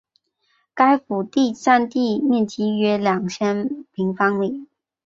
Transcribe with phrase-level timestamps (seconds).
[0.73, 4.65] 该府第占地面积约两千平方米。